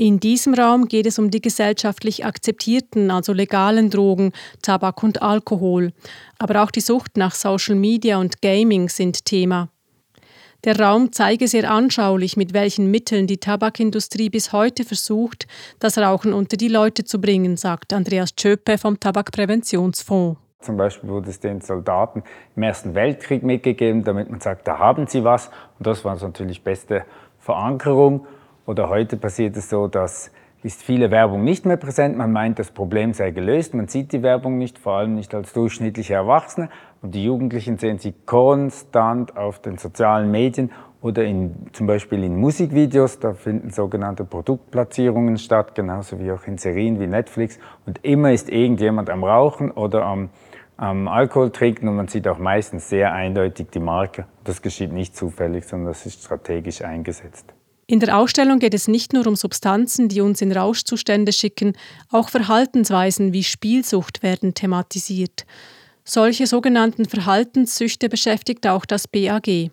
In 0.00 0.18
diesem 0.18 0.54
Raum 0.54 0.88
geht 0.88 1.04
es 1.04 1.18
um 1.18 1.30
die 1.30 1.42
gesellschaftlich 1.42 2.24
akzeptierten, 2.24 3.10
also 3.10 3.34
legalen 3.34 3.90
Drogen, 3.90 4.32
Tabak 4.62 5.02
und 5.02 5.20
Alkohol. 5.20 5.92
Aber 6.38 6.62
auch 6.62 6.70
die 6.70 6.80
Sucht 6.80 7.18
nach 7.18 7.34
Social 7.34 7.74
Media 7.74 8.16
und 8.16 8.40
Gaming 8.40 8.88
sind 8.88 9.26
Thema. 9.26 9.68
Der 10.64 10.80
Raum 10.80 11.12
zeige 11.12 11.48
sehr 11.48 11.70
anschaulich, 11.70 12.38
mit 12.38 12.54
welchen 12.54 12.90
Mitteln 12.90 13.26
die 13.26 13.36
Tabakindustrie 13.36 14.30
bis 14.30 14.54
heute 14.54 14.84
versucht, 14.84 15.46
das 15.80 15.98
Rauchen 15.98 16.32
unter 16.32 16.56
die 16.56 16.68
Leute 16.68 17.04
zu 17.04 17.20
bringen, 17.20 17.58
sagt 17.58 17.92
Andreas 17.92 18.34
Tschöpe 18.34 18.78
vom 18.78 18.98
Tabakpräventionsfonds. 18.98 20.40
Zum 20.60 20.78
Beispiel 20.78 21.10
wurde 21.10 21.28
es 21.28 21.40
den 21.40 21.60
Soldaten 21.60 22.22
im 22.56 22.62
Ersten 22.62 22.94
Weltkrieg 22.94 23.42
mitgegeben, 23.42 24.02
damit 24.02 24.30
man 24.30 24.40
sagt, 24.40 24.66
da 24.66 24.78
haben 24.78 25.06
sie 25.08 25.24
was. 25.24 25.50
Und 25.78 25.86
das 25.86 26.06
war 26.06 26.16
natürlich 26.16 26.64
beste 26.64 27.04
Verankerung. 27.38 28.26
Oder 28.70 28.88
heute 28.88 29.16
passiert 29.16 29.56
es 29.56 29.68
so, 29.68 29.88
dass 29.88 30.30
ist 30.62 30.80
viele 30.80 31.10
Werbung 31.10 31.42
nicht 31.42 31.66
mehr 31.66 31.76
präsent. 31.76 32.16
Man 32.16 32.30
meint, 32.30 32.60
das 32.60 32.70
Problem 32.70 33.14
sei 33.14 33.32
gelöst. 33.32 33.74
Man 33.74 33.88
sieht 33.88 34.12
die 34.12 34.22
Werbung 34.22 34.58
nicht, 34.58 34.78
vor 34.78 34.92
allem 34.92 35.16
nicht 35.16 35.34
als 35.34 35.52
durchschnittliche 35.52 36.14
Erwachsene. 36.14 36.68
Und 37.02 37.16
die 37.16 37.24
Jugendlichen 37.24 37.78
sehen 37.78 37.98
sie 37.98 38.14
konstant 38.26 39.36
auf 39.36 39.58
den 39.58 39.76
sozialen 39.76 40.30
Medien 40.30 40.70
oder 41.00 41.24
in, 41.24 41.66
zum 41.72 41.88
Beispiel 41.88 42.22
in 42.22 42.36
Musikvideos. 42.36 43.18
Da 43.18 43.32
finden 43.32 43.70
sogenannte 43.70 44.24
Produktplatzierungen 44.24 45.36
statt, 45.38 45.74
genauso 45.74 46.20
wie 46.20 46.30
auch 46.30 46.46
in 46.46 46.56
Serien 46.56 47.00
wie 47.00 47.08
Netflix. 47.08 47.58
Und 47.86 48.04
immer 48.04 48.30
ist 48.30 48.48
irgendjemand 48.48 49.10
am 49.10 49.24
Rauchen 49.24 49.72
oder 49.72 50.04
am, 50.04 50.28
am 50.76 51.08
Alkohol 51.08 51.50
trinken 51.50 51.88
und 51.88 51.96
man 51.96 52.06
sieht 52.06 52.28
auch 52.28 52.38
meistens 52.38 52.88
sehr 52.88 53.12
eindeutig 53.12 53.70
die 53.70 53.80
Marke. 53.80 54.26
Das 54.44 54.62
geschieht 54.62 54.92
nicht 54.92 55.16
zufällig, 55.16 55.64
sondern 55.64 55.88
das 55.88 56.06
ist 56.06 56.22
strategisch 56.22 56.82
eingesetzt. 56.82 57.52
In 57.90 57.98
der 57.98 58.16
Ausstellung 58.16 58.60
geht 58.60 58.72
es 58.72 58.86
nicht 58.86 59.14
nur 59.14 59.26
um 59.26 59.34
Substanzen, 59.34 60.08
die 60.08 60.20
uns 60.20 60.40
in 60.40 60.52
Rauschzustände 60.52 61.32
schicken, 61.32 61.72
auch 62.08 62.28
Verhaltensweisen 62.28 63.32
wie 63.32 63.42
Spielsucht 63.42 64.22
werden 64.22 64.54
thematisiert. 64.54 65.44
Solche 66.04 66.46
sogenannten 66.46 67.06
Verhaltenssüchte 67.06 68.08
beschäftigt 68.08 68.64
auch 68.68 68.86
das 68.86 69.08
BAG. 69.08 69.72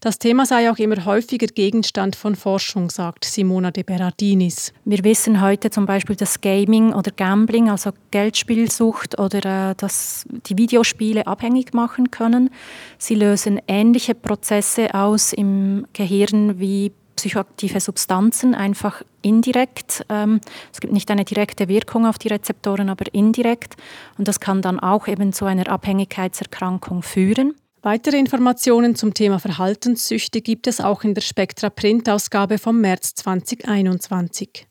Das 0.00 0.18
Thema 0.18 0.46
sei 0.46 0.68
auch 0.68 0.78
immer 0.78 1.04
häufiger 1.04 1.46
Gegenstand 1.46 2.16
von 2.16 2.34
Forschung, 2.34 2.90
sagt 2.90 3.24
Simona 3.24 3.70
de 3.70 3.84
Berardinis. 3.84 4.72
Wir 4.84 5.04
wissen 5.04 5.40
heute 5.40 5.70
zum 5.70 5.86
Beispiel, 5.86 6.16
dass 6.16 6.40
Gaming 6.40 6.92
oder 6.92 7.12
Gambling, 7.12 7.70
also 7.70 7.92
Geldspielsucht 8.10 9.20
oder 9.20 9.70
äh, 9.70 9.74
dass 9.76 10.26
die 10.48 10.58
Videospiele 10.58 11.28
abhängig 11.28 11.72
machen 11.72 12.10
können. 12.10 12.50
Sie 12.98 13.14
lösen 13.14 13.60
ähnliche 13.68 14.16
Prozesse 14.16 14.92
aus 14.92 15.32
im 15.32 15.86
Gehirn 15.92 16.58
wie 16.58 16.90
psychoaktive 17.24 17.80
Substanzen 17.80 18.54
einfach 18.54 19.02
indirekt. 19.22 20.04
Ähm, 20.10 20.42
es 20.70 20.80
gibt 20.80 20.92
nicht 20.92 21.10
eine 21.10 21.24
direkte 21.24 21.68
Wirkung 21.68 22.04
auf 22.04 22.18
die 22.18 22.28
Rezeptoren, 22.28 22.90
aber 22.90 23.06
indirekt. 23.14 23.76
Und 24.18 24.28
das 24.28 24.40
kann 24.40 24.60
dann 24.60 24.78
auch 24.78 25.08
eben 25.08 25.32
zu 25.32 25.46
einer 25.46 25.70
Abhängigkeitserkrankung 25.70 27.02
führen. 27.02 27.54
Weitere 27.80 28.18
Informationen 28.18 28.94
zum 28.94 29.14
Thema 29.14 29.38
Verhaltenssüchte 29.38 30.42
gibt 30.42 30.66
es 30.66 30.82
auch 30.82 31.02
in 31.02 31.14
der 31.14 31.22
Spektra 31.22 31.70
Printausgabe 31.70 32.58
vom 32.58 32.82
März 32.82 33.14
2021. 33.14 34.66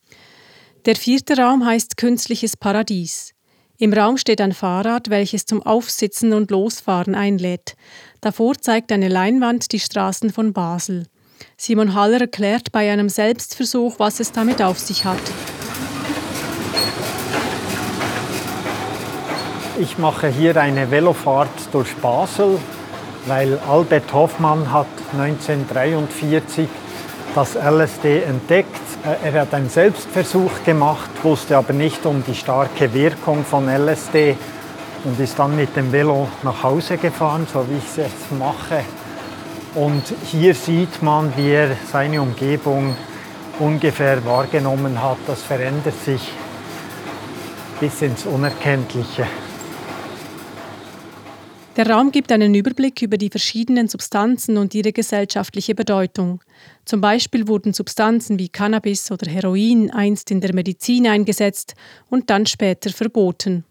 Der 0.85 0.95
vierte 0.95 1.37
Raum 1.37 1.65
heißt 1.65 1.97
Künstliches 1.97 2.55
Paradies. 2.55 3.33
Im 3.79 3.93
Raum 3.93 4.17
steht 4.17 4.41
ein 4.41 4.53
Fahrrad, 4.53 5.09
welches 5.09 5.47
zum 5.47 5.63
Aufsitzen 5.63 6.33
und 6.33 6.51
Losfahren 6.51 7.15
einlädt. 7.15 7.75
Davor 8.21 8.55
zeigt 8.59 8.91
eine 8.91 9.07
Leinwand 9.07 9.71
die 9.71 9.79
Straßen 9.79 10.29
von 10.31 10.53
Basel. 10.53 11.07
Simon 11.57 11.93
Haller 11.93 12.21
erklärt 12.21 12.71
bei 12.71 12.91
einem 12.91 13.09
Selbstversuch, 13.09 13.99
was 13.99 14.19
es 14.19 14.31
damit 14.31 14.61
auf 14.61 14.79
sich 14.79 15.05
hat. 15.05 15.21
Ich 19.79 19.97
mache 19.97 20.27
hier 20.27 20.55
eine 20.57 20.91
Velofahrt 20.91 21.49
durch 21.71 21.95
Basel, 21.95 22.59
weil 23.25 23.57
Albert 23.67 24.13
Hoffmann 24.13 24.71
hat 24.71 24.87
1943 25.13 26.67
das 27.33 27.55
LSD 27.55 28.23
entdeckt. 28.23 28.69
Äh, 29.03 29.31
er 29.31 29.41
hat 29.41 29.53
einen 29.53 29.69
Selbstversuch 29.69 30.63
gemacht, 30.63 31.09
wusste 31.23 31.57
aber 31.57 31.73
nicht 31.73 32.05
um 32.05 32.23
die 32.23 32.35
starke 32.35 32.93
Wirkung 32.93 33.43
von 33.43 33.67
LSD 33.67 34.35
und 35.05 35.19
ist 35.19 35.39
dann 35.39 35.55
mit 35.55 35.75
dem 35.75 35.91
Velo 35.91 36.27
nach 36.43 36.63
Hause 36.63 36.97
gefahren, 36.97 37.47
so 37.51 37.65
wie 37.69 37.77
ich 37.77 37.85
es 37.85 37.95
jetzt 37.97 38.31
mache. 38.37 38.83
Und 39.75 40.03
hier 40.31 40.53
sieht 40.53 41.01
man, 41.01 41.35
wie 41.35 41.49
er 41.49 41.75
seine 41.91 42.21
Umgebung 42.21 42.95
ungefähr 43.59 44.23
wahrgenommen 44.23 45.01
hat. 45.01 45.17
Das 45.25 45.41
verändert 45.41 45.99
sich 46.03 46.21
bis 47.79 48.01
ins 48.01 48.25
Unerkenntliche. 48.25 49.25
Der 51.75 51.89
Raum 51.89 52.11
gibt 52.11 52.31
einen 52.31 52.53
Überblick 52.53 53.01
über 53.01 53.17
die 53.17 53.31
verschiedenen 53.31 53.87
Substanzen 53.87 54.57
und 54.57 54.75
ihre 54.75 54.93
gesellschaftliche 54.93 55.73
Bedeutung. 55.73 56.43
Zum 56.85 57.01
Beispiel 57.01 57.47
wurden 57.47 57.73
Substanzen 57.73 58.37
wie 58.37 58.49
Cannabis 58.49 59.11
oder 59.11 59.29
Heroin 59.29 59.89
einst 59.89 60.29
in 60.29 60.39
der 60.39 60.53
Medizin 60.53 61.07
eingesetzt 61.07 61.73
und 62.11 62.29
dann 62.29 62.45
später 62.45 62.91
verboten. 62.91 63.63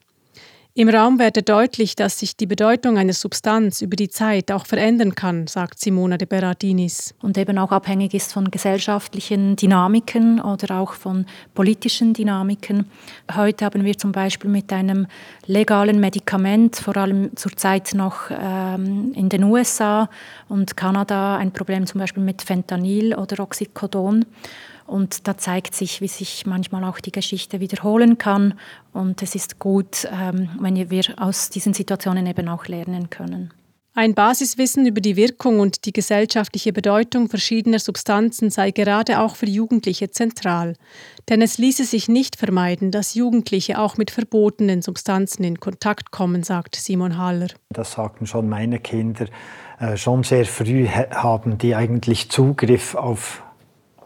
Im 0.75 0.89
Raum 0.89 1.19
werde 1.19 1.43
deutlich, 1.43 1.97
dass 1.97 2.19
sich 2.19 2.35
die 2.35 2.47
Bedeutung 2.47 2.97
einer 2.97 3.13
Substanz 3.13 3.83
über 3.83 3.95
die 3.95 4.09
Zeit 4.09 4.51
auch 4.51 4.65
verändern 4.65 5.15
kann, 5.15 5.47
sagt 5.47 5.79
Simona 5.79 6.17
de 6.17 6.27
Berardinis. 6.27 7.15
Und 7.21 7.37
eben 7.37 7.59
auch 7.59 7.73
abhängig 7.73 8.15
ist 8.15 8.33
von 8.33 8.51
gesellschaftlichen 8.51 9.55
Dynamiken 9.57 10.41
oder 10.41 10.79
auch 10.79 10.95
von 10.95 11.27
politischen 11.53 12.15
Dynamiken. 12.15 12.87
Heute 13.35 13.67
haben 13.67 13.85
wir 13.85 13.99
zum 13.99 14.13
Beispiel 14.13 14.49
mit 14.49 14.73
einem 14.73 15.09
legalen 15.45 16.01
Medikament, 16.01 16.77
vor 16.77 16.97
allem 16.97 17.37
zurzeit 17.37 17.93
noch 17.93 18.31
ähm, 18.31 19.13
in 19.15 19.29
den 19.29 19.45
USA 19.45 20.09
und 20.49 20.75
Kanada, 20.75 21.37
ein 21.37 21.53
Problem 21.53 21.85
zum 21.85 21.99
Beispiel 21.99 22.23
mit 22.23 22.41
Fentanyl 22.41 23.15
oder 23.15 23.41
Oxycodon. 23.41 24.25
Und 24.87 25.27
da 25.29 25.37
zeigt 25.37 25.75
sich, 25.75 26.01
wie 26.01 26.09
sich 26.09 26.47
manchmal 26.47 26.85
auch 26.85 27.01
die 27.01 27.13
Geschichte 27.13 27.61
wiederholen 27.61 28.19
kann. 28.19 28.55
Und 28.93 29.23
es 29.23 29.35
ist 29.35 29.59
gut, 29.59 30.09
ähm, 30.13 30.51
wenn 30.61 30.91
wir 30.91 31.05
aus 31.17 31.51
diesen 31.51 31.75
Situationen 31.75 32.27
eben 32.27 32.49
auch 32.49 32.67
lernen 32.67 33.11
können. 33.11 33.53
Ein 33.95 34.15
Basiswissen 34.15 34.87
über 34.87 35.03
die 35.03 35.17
Wirkung 35.17 35.61
und 35.61 35.85
die 35.85 35.93
gesellschaftliche 35.93 36.73
Bedeutung 36.73 37.29
verschiedener 37.29 37.79
Substanzen 37.79 38.49
sei 38.49 38.71
gerade 38.71 39.21
auch 39.21 39.37
für 39.37 39.45
Jugendliche 39.45 40.09
zentral. 40.11 40.77
Denn 41.29 41.43
es 41.43 41.59
ließe 41.59 41.85
sich 41.85 42.09
nicht 42.09 42.37
vermeiden, 42.37 42.91
dass 42.91 43.13
Jugendliche 43.13 43.79
auch 43.79 43.99
mit 43.99 44.11
verbotenen 44.11 44.81
Substanzen 44.81 45.45
in 45.45 45.61
Kontakt 45.61 46.11
kommen, 46.11 46.43
sagt 46.43 46.75
Simon 46.77 47.19
Haller. 47.19 47.49
Das 47.69 47.93
sagten 47.93 48.27
schon 48.27 48.49
meine 48.49 48.79
Kinder. 48.79 49.27
Äh, 49.79 49.99
schon 49.99 50.23
sehr 50.23 50.47
früh 50.47 50.89
haben 50.89 51.59
die 51.59 51.75
eigentlich 51.75 52.31
Zugriff 52.31 52.95
auf 52.95 53.43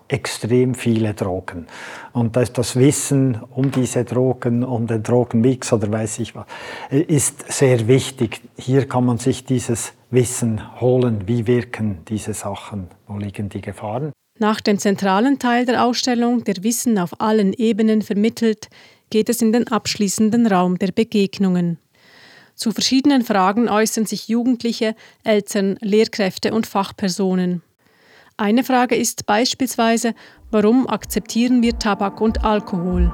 extrem 0.09 0.75
viele 0.75 1.15
Drogen. 1.15 1.67
Und 2.13 2.37
das 2.37 2.77
Wissen 2.77 3.41
um 3.51 3.71
diese 3.71 4.05
Drogen, 4.05 4.65
um 4.65 4.87
den 4.87 5.03
Drogenmix 5.03 5.73
oder 5.73 5.91
weiß 5.91 6.19
ich 6.21 6.35
was, 6.35 6.47
ist 6.91 7.51
sehr 7.53 7.89
wichtig. 7.89 8.41
Hier 8.57 8.87
kann 8.87 9.05
man 9.05 9.19
sich 9.19 9.45
dieses 9.45 9.93
Wissen 10.11 10.81
holen, 10.81 11.27
wie 11.27 11.47
wirken 11.47 11.99
diese 12.09 12.35
Sachen, 12.35 12.89
wo 13.07 13.17
liegen 13.17 13.49
die 13.49 13.61
Gefahren. 13.61 14.13
Nach 14.39 14.61
dem 14.61 14.79
zentralen 14.79 15.39
Teil 15.39 15.65
der 15.65 15.85
Ausstellung, 15.85 16.45
der 16.45 16.63
Wissen 16.63 16.99
auf 16.99 17.21
allen 17.21 17.53
Ebenen 17.55 18.03
vermittelt, 18.03 18.69
geht 19.11 19.29
es 19.29 19.41
in 19.41 19.53
den 19.53 19.67
abschließenden 19.69 20.47
Raum 20.47 20.79
der 20.79 20.93
Begegnungen. 20.93 21.79
Zu 22.55 22.73
verschiedenen 22.73 23.23
Fragen 23.23 23.69
äußern 23.69 24.07
sich 24.07 24.29
Jugendliche, 24.29 24.95
Eltern, 25.25 25.77
Lehrkräfte 25.81 26.55
und 26.55 26.67
Fachpersonen. 26.67 27.63
Eine 28.39 28.65
Frage 28.65 28.97
ist 28.97 29.25
beispielsweise, 29.25 30.15
warum 30.51 30.87
akzeptieren 30.87 31.63
wir 31.63 31.79
Tabak 31.79 32.21
und 32.21 32.45
Alkohol? 32.45 33.11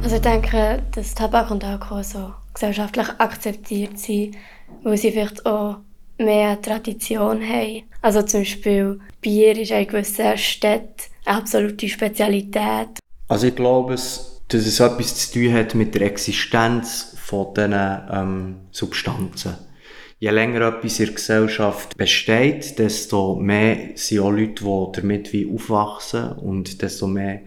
Also 0.00 0.14
ich 0.14 0.22
denke, 0.22 0.80
dass 0.94 1.12
Tabak 1.12 1.50
und 1.50 1.64
Alkohol 1.64 2.04
so 2.04 2.32
gesellschaftlich 2.54 3.08
akzeptiert 3.18 3.98
sind, 3.98 4.36
weil 4.84 4.96
sie 4.96 5.10
vielleicht 5.10 5.44
auch 5.44 5.78
mehr 6.18 6.62
Tradition 6.62 7.42
haben. 7.42 7.82
Also 8.00 8.22
zum 8.22 8.42
Beispiel 8.42 9.00
Bier 9.20 9.58
ist 9.58 9.72
in 9.72 9.88
gewissen 9.88 10.38
Städten 10.38 10.94
eine 11.24 11.38
absolute 11.38 11.88
Spezialität. 11.88 13.00
Also 13.26 13.48
ich 13.48 13.56
glaube, 13.56 13.94
dass 13.94 14.40
es 14.52 14.78
etwas 14.78 15.16
zu 15.16 15.40
tun 15.40 15.52
hat 15.52 15.74
mit 15.74 15.96
der 15.96 16.02
Existenz 16.02 17.16
von 17.16 17.52
diesen 17.54 17.72
ähm, 17.72 18.56
Substanzen 18.70 19.65
je 20.18 20.30
länger 20.30 20.62
etwas 20.62 20.98
in 21.00 21.06
der 21.06 21.14
Gesellschaft 21.14 21.96
besteht, 21.96 22.78
desto 22.78 23.36
mehr 23.36 23.90
sind 23.94 24.20
auch 24.20 24.30
Leute, 24.30 24.64
die 24.64 24.92
damit 25.00 25.32
wie 25.32 25.50
aufwachsen 25.52 26.32
und 26.32 26.80
desto 26.82 27.06
mehr 27.06 27.40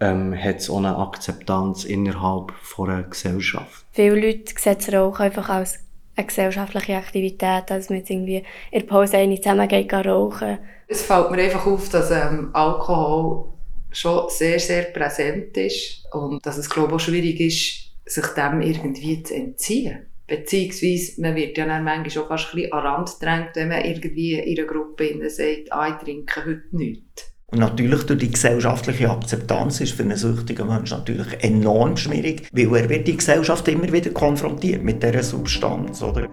ähm, 0.00 0.34
hat 0.36 0.58
es 0.58 0.68
auch 0.68 0.78
eine 0.78 0.96
Akzeptanz 0.96 1.84
innerhalb 1.84 2.52
von 2.62 2.90
einer 2.90 3.04
Gesellschaft. 3.04 3.84
Viele 3.92 4.20
Leute 4.20 4.52
sehen 4.58 4.76
das 4.78 4.92
Rauchen 4.92 5.22
einfach 5.22 5.48
als 5.48 5.78
eine 6.14 6.26
gesellschaftliche 6.26 6.96
Aktivität, 6.96 7.64
dass 7.68 7.88
man 7.88 8.00
jetzt 8.00 8.10
irgendwie 8.10 8.44
in 8.70 8.80
der 8.80 8.86
Pause 8.86 9.16
eine 9.16 9.40
zusammen 9.40 9.68
geht 9.68 9.92
rauchen. 9.92 10.58
Es 10.88 11.02
fällt 11.02 11.30
mir 11.30 11.42
einfach 11.42 11.66
auf, 11.66 11.88
dass 11.88 12.10
ähm, 12.10 12.50
Alkohol 12.52 13.46
schon 13.92 14.28
sehr, 14.28 14.58
sehr 14.58 14.84
präsent 14.84 15.56
ist 15.56 16.04
und 16.12 16.44
dass 16.44 16.58
es 16.58 16.68
glaube 16.68 16.88
ich 16.88 16.94
auch 16.94 17.00
schwierig 17.00 17.40
ist, 17.40 17.92
sich 18.04 18.26
dem 18.34 18.60
irgendwie 18.60 19.22
zu 19.22 19.34
entziehen. 19.34 20.06
Beziehungsweise, 20.32 21.20
man 21.20 21.36
wird 21.36 21.58
ja 21.58 21.66
dann 21.66 21.84
manchmal 21.84 22.24
auch 22.24 22.28
fast 22.28 22.54
ein 22.54 22.56
bisschen 22.56 22.72
an 22.72 22.86
Rand 22.86 23.10
gedrängt, 23.20 23.50
wenn 23.52 23.68
man 23.68 23.84
irgendwie 23.84 24.32
in 24.32 24.58
einer 24.58 24.66
Gruppe 24.66 25.28
sagt, 25.28 25.70
ah, 25.70 25.88
ich 25.88 26.02
trinke 26.02 26.40
heute 26.46 26.62
nichts. 26.70 27.34
Und 27.48 27.58
natürlich 27.58 28.04
durch 28.04 28.18
die 28.18 28.30
gesellschaftliche 28.30 29.10
Akzeptanz 29.10 29.82
ist 29.82 29.92
für 29.92 30.04
einen 30.04 30.16
süchtigen 30.16 30.68
Menschen 30.68 30.96
natürlich 30.96 31.26
enorm 31.44 31.98
schwierig, 31.98 32.48
weil 32.50 32.74
er 32.76 32.88
wird 32.88 33.08
die 33.08 33.18
Gesellschaft 33.18 33.68
immer 33.68 33.92
wieder 33.92 34.10
konfrontiert 34.12 34.82
mit 34.82 35.02
dieser 35.02 35.22
Substanz, 35.22 36.02
oder? 36.02 36.30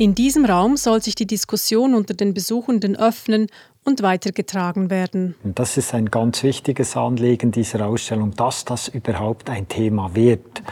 In 0.00 0.14
diesem 0.14 0.44
Raum 0.44 0.76
soll 0.76 1.02
sich 1.02 1.16
die 1.16 1.26
Diskussion 1.26 1.96
unter 1.96 2.14
den 2.14 2.32
Besuchenden 2.32 2.94
öffnen 2.94 3.48
und 3.84 4.00
weitergetragen 4.00 4.90
werden. 4.90 5.34
Das 5.42 5.76
ist 5.76 5.92
ein 5.92 6.06
ganz 6.06 6.44
wichtiges 6.44 6.96
Anliegen 6.96 7.50
dieser 7.50 7.84
Ausstellung, 7.84 8.32
dass 8.36 8.64
das 8.64 8.86
überhaupt 8.86 9.50
ein 9.50 9.66
Thema 9.66 10.14
wird 10.14 10.62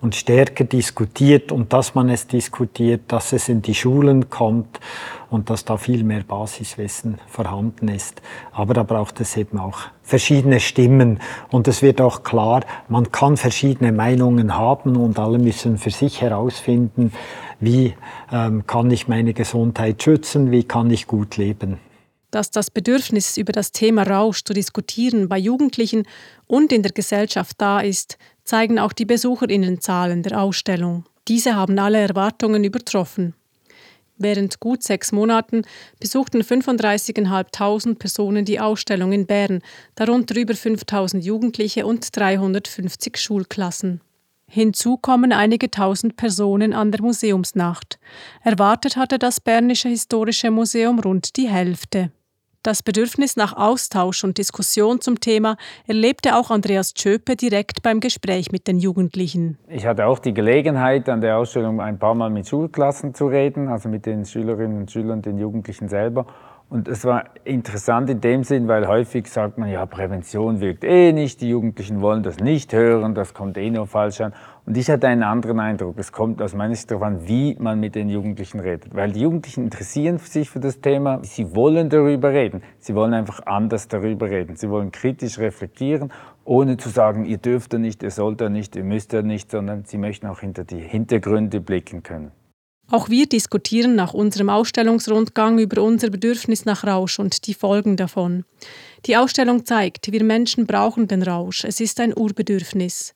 und 0.00 0.14
stärker 0.14 0.64
diskutiert 0.64 1.52
und 1.52 1.72
dass 1.72 1.94
man 1.94 2.08
es 2.08 2.26
diskutiert, 2.26 3.02
dass 3.08 3.32
es 3.32 3.48
in 3.48 3.62
die 3.62 3.74
Schulen 3.74 4.30
kommt 4.30 4.80
und 5.30 5.50
dass 5.50 5.64
da 5.64 5.76
viel 5.76 6.04
mehr 6.04 6.22
Basiswissen 6.22 7.18
vorhanden 7.26 7.88
ist. 7.88 8.22
Aber 8.52 8.74
da 8.74 8.82
braucht 8.82 9.20
es 9.20 9.36
eben 9.36 9.58
auch 9.58 9.78
verschiedene 10.02 10.60
Stimmen 10.60 11.20
und 11.50 11.66
es 11.68 11.82
wird 11.82 12.00
auch 12.00 12.22
klar, 12.22 12.64
man 12.88 13.10
kann 13.10 13.36
verschiedene 13.36 13.92
Meinungen 13.92 14.56
haben 14.56 14.96
und 14.96 15.18
alle 15.18 15.38
müssen 15.38 15.78
für 15.78 15.90
sich 15.90 16.20
herausfinden, 16.20 17.12
wie 17.58 17.94
ähm, 18.32 18.66
kann 18.66 18.90
ich 18.90 19.08
meine 19.08 19.32
Gesundheit 19.32 20.02
schützen, 20.02 20.50
wie 20.50 20.64
kann 20.64 20.90
ich 20.90 21.06
gut 21.06 21.36
leben. 21.36 21.78
Dass 22.30 22.50
das 22.50 22.70
Bedürfnis, 22.70 23.36
über 23.36 23.52
das 23.52 23.72
Thema 23.72 24.02
Rausch 24.02 24.44
zu 24.44 24.52
diskutieren, 24.52 25.28
bei 25.28 25.38
Jugendlichen 25.38 26.06
und 26.46 26.72
in 26.72 26.82
der 26.82 26.92
Gesellschaft 26.92 27.56
da 27.58 27.80
ist, 27.80 28.18
zeigen 28.46 28.78
auch 28.78 28.94
die 28.94 29.04
Besucherinnenzahlen 29.04 30.22
der 30.22 30.40
Ausstellung. 30.40 31.04
Diese 31.28 31.54
haben 31.54 31.78
alle 31.78 31.98
Erwartungen 31.98 32.64
übertroffen. 32.64 33.34
Während 34.18 34.60
gut 34.60 34.82
sechs 34.82 35.12
Monaten 35.12 35.62
besuchten 36.00 36.40
35.500 36.40 37.96
Personen 37.96 38.46
die 38.46 38.60
Ausstellung 38.60 39.12
in 39.12 39.26
Bern, 39.26 39.60
darunter 39.94 40.36
über 40.36 40.54
5.000 40.54 41.20
Jugendliche 41.20 41.84
und 41.84 42.16
350 42.16 43.18
Schulklassen. 43.18 44.00
Hinzu 44.48 44.96
kommen 44.96 45.32
einige 45.32 45.70
tausend 45.70 46.16
Personen 46.16 46.72
an 46.72 46.92
der 46.92 47.02
Museumsnacht. 47.02 47.98
Erwartet 48.42 48.96
hatte 48.96 49.18
das 49.18 49.40
Bernische 49.40 49.88
Historische 49.88 50.50
Museum 50.50 51.00
rund 51.00 51.36
die 51.36 51.48
Hälfte. 51.48 52.10
Das 52.66 52.82
Bedürfnis 52.82 53.36
nach 53.36 53.56
Austausch 53.56 54.24
und 54.24 54.38
Diskussion 54.38 55.00
zum 55.00 55.20
Thema 55.20 55.56
erlebte 55.86 56.34
auch 56.34 56.50
Andreas 56.50 56.94
Tschöpe 56.94 57.36
direkt 57.36 57.80
beim 57.84 58.00
Gespräch 58.00 58.50
mit 58.50 58.66
den 58.66 58.80
Jugendlichen. 58.80 59.56
Ich 59.68 59.86
hatte 59.86 60.04
auch 60.06 60.18
die 60.18 60.34
Gelegenheit, 60.34 61.08
an 61.08 61.20
der 61.20 61.38
Ausstellung 61.38 61.80
ein 61.80 62.00
paar 62.00 62.16
Mal 62.16 62.28
mit 62.28 62.48
Schulklassen 62.48 63.14
zu 63.14 63.28
reden, 63.28 63.68
also 63.68 63.88
mit 63.88 64.04
den 64.04 64.24
Schülerinnen 64.24 64.78
und 64.78 64.90
Schülern, 64.90 65.22
den 65.22 65.38
Jugendlichen 65.38 65.88
selber. 65.88 66.26
Und 66.68 66.88
es 66.88 67.04
war 67.04 67.26
interessant 67.44 68.10
in 68.10 68.20
dem 68.20 68.42
Sinn, 68.42 68.66
weil 68.66 68.88
häufig 68.88 69.28
sagt 69.28 69.58
man, 69.58 69.70
ja, 69.70 69.86
Prävention 69.86 70.60
wirkt 70.60 70.82
eh 70.82 71.12
nicht, 71.12 71.40
die 71.42 71.50
Jugendlichen 71.50 72.00
wollen 72.00 72.24
das 72.24 72.40
nicht 72.40 72.72
hören, 72.72 73.14
das 73.14 73.32
kommt 73.32 73.56
eh 73.58 73.70
nur 73.70 73.86
falsch 73.86 74.20
an. 74.20 74.32
Und 74.66 74.76
ich 74.76 74.90
hatte 74.90 75.06
einen 75.06 75.22
anderen 75.22 75.60
Eindruck. 75.60 75.96
Es 75.96 76.10
kommt 76.10 76.42
aus 76.42 76.52
meiner 76.52 76.74
Sicht 76.74 76.90
darauf 76.90 77.04
an, 77.04 77.28
wie 77.28 77.56
man 77.60 77.78
mit 77.78 77.94
den 77.94 78.08
Jugendlichen 78.08 78.58
redet. 78.58 78.92
Weil 78.92 79.12
die 79.12 79.20
Jugendlichen 79.20 79.62
interessieren 79.62 80.18
sich 80.18 80.50
für 80.50 80.58
das 80.58 80.80
Thema, 80.80 81.20
sie 81.22 81.54
wollen 81.54 81.88
darüber 81.88 82.32
reden. 82.32 82.62
Sie 82.80 82.96
wollen 82.96 83.14
einfach 83.14 83.46
anders 83.46 83.86
darüber 83.86 84.28
reden. 84.28 84.56
Sie 84.56 84.68
wollen 84.68 84.90
kritisch 84.90 85.38
reflektieren, 85.38 86.12
ohne 86.44 86.78
zu 86.78 86.88
sagen, 86.88 87.26
ihr 87.26 87.38
dürft 87.38 87.74
da 87.74 87.78
nicht, 87.78 88.02
ihr 88.02 88.10
sollt 88.10 88.40
da 88.40 88.48
nicht, 88.48 88.74
ihr 88.74 88.82
müsst 88.82 89.12
da 89.12 89.22
nicht, 89.22 89.52
sondern 89.52 89.84
sie 89.84 89.98
möchten 89.98 90.26
auch 90.26 90.40
hinter 90.40 90.64
die 90.64 90.80
Hintergründe 90.80 91.60
blicken 91.60 92.02
können. 92.02 92.32
Auch 92.88 93.08
wir 93.08 93.26
diskutieren 93.26 93.96
nach 93.96 94.14
unserem 94.14 94.48
Ausstellungsrundgang 94.48 95.58
über 95.58 95.82
unser 95.82 96.10
Bedürfnis 96.10 96.64
nach 96.64 96.84
Rausch 96.84 97.18
und 97.18 97.46
die 97.46 97.54
Folgen 97.54 97.96
davon. 97.96 98.44
Die 99.06 99.16
Ausstellung 99.16 99.64
zeigt, 99.64 100.12
wir 100.12 100.22
Menschen 100.22 100.66
brauchen 100.66 101.08
den 101.08 101.22
Rausch. 101.22 101.64
Es 101.64 101.80
ist 101.80 101.98
ein 101.98 102.16
Urbedürfnis. 102.16 103.14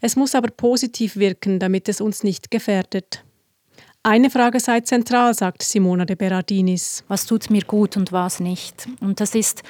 Es 0.00 0.16
muss 0.16 0.34
aber 0.34 0.50
positiv 0.50 1.16
wirken, 1.16 1.60
damit 1.60 1.88
es 1.88 2.00
uns 2.00 2.24
nicht 2.24 2.50
gefährdet. 2.50 3.24
Eine 4.04 4.30
Frage 4.30 4.58
sei 4.58 4.80
zentral, 4.80 5.32
sagt 5.32 5.62
Simona 5.62 6.04
de 6.04 6.16
Berardinis. 6.16 7.04
Was 7.06 7.24
tut 7.24 7.50
mir 7.50 7.62
gut 7.62 7.96
und 7.96 8.10
was 8.10 8.40
nicht? 8.40 8.88
Und 9.00 9.20
das 9.20 9.36
ist 9.36 9.62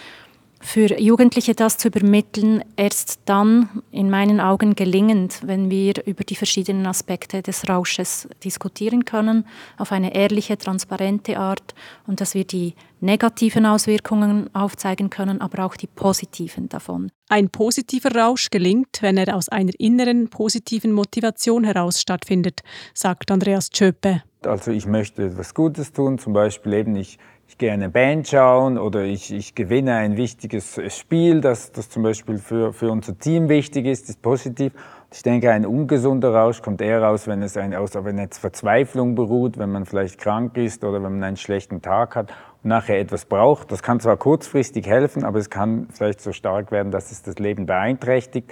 für 0.63 0.99
Jugendliche 0.99 1.55
das 1.55 1.77
zu 1.77 1.89
übermitteln, 1.89 2.65
erst 2.77 3.21
dann 3.25 3.83
in 3.91 4.09
meinen 4.09 4.41
Augen 4.41 4.75
gelingend, 4.75 5.41
wenn 5.45 5.71
wir 5.71 5.95
über 6.07 6.23
die 6.25 6.37
verschiedenen 6.37 6.87
Aspekte 6.87 7.43
des 7.43 7.69
Rausches 7.69 8.29
diskutieren 8.45 9.05
können, 9.05 9.45
auf 9.77 9.93
eine 9.93 10.15
ehrliche, 10.15 10.57
transparente 10.57 11.37
Art 11.39 11.75
und 12.07 12.21
dass 12.21 12.35
wir 12.35 12.45
die 12.45 12.75
negativen 13.01 13.67
Auswirkungen 13.67 14.49
aufzeigen 14.55 15.11
können, 15.11 15.41
aber 15.41 15.65
auch 15.65 15.77
die 15.77 15.89
positiven 15.89 16.69
davon. 16.69 17.11
Ein 17.29 17.51
positiver 17.51 18.15
Rausch 18.15 18.51
gelingt, 18.51 18.99
wenn 19.01 19.17
er 19.17 19.37
aus 19.37 19.49
einer 19.49 19.73
inneren 19.79 20.29
positiven 20.29 20.93
Motivation 20.93 21.65
heraus 21.65 22.01
stattfindet, 22.01 22.61
sagt 22.95 23.31
Andreas 23.31 23.71
Tschöpe. 23.71 24.23
Also 24.47 24.71
ich 24.71 24.87
möchte 24.87 25.27
etwas 25.27 25.55
Gutes 25.55 25.93
tun, 25.93 26.19
zum 26.19 26.33
Beispiel 26.33 26.73
eben 26.75 26.97
ich 26.97 27.19
ich 27.53 27.59
gehe 27.59 27.71
eine 27.71 27.91
Band 27.91 28.29
schauen 28.29 28.79
oder 28.79 29.03
ich, 29.03 29.31
ich 29.31 29.55
gewinne 29.55 29.97
ein 29.97 30.17
wichtiges 30.17 30.81
Spiel, 30.89 31.43
das, 31.43 31.71
das 31.71 31.91
zum 31.91 32.03
Beispiel 32.03 32.39
für, 32.39 32.73
für 32.73 32.91
unser 32.91 33.19
Team 33.19 33.51
wichtig 33.51 33.85
ist, 33.85 34.09
ist 34.09 34.23
positiv. 34.23 34.73
Ich 35.13 35.23
denke, 35.23 35.51
ein 35.51 35.67
ungesunder 35.67 36.33
Rausch 36.33 36.63
kommt 36.63 36.81
eher 36.81 37.03
raus, 37.03 37.27
wenn 37.27 37.43
es 37.43 37.59
ein, 37.59 37.75
aus, 37.75 37.91
wenn 37.95 38.17
jetzt 38.17 38.39
Verzweiflung 38.39 39.15
beruht, 39.15 39.59
wenn 39.59 39.71
man 39.71 39.85
vielleicht 39.85 40.19
krank 40.19 40.57
ist 40.57 40.83
oder 40.83 41.03
wenn 41.03 41.13
man 41.13 41.25
einen 41.25 41.37
schlechten 41.37 41.83
Tag 41.83 42.17
hat 42.17 42.31
und 42.63 42.71
nachher 42.71 42.99
etwas 42.99 43.27
braucht. 43.27 43.71
Das 43.71 43.83
kann 43.83 44.01
zwar 44.01 44.17
kurzfristig 44.17 44.87
helfen, 44.87 45.23
aber 45.23 45.39
es 45.39 45.51
kann 45.51 45.89
vielleicht 45.93 46.23
so 46.23 46.33
stark 46.33 46.73
werden, 46.73 46.91
dass 46.91 47.13
es 47.13 47.23
das 47.23 47.39
Leben 47.39 47.67
beeinträchtigt. 47.67 48.51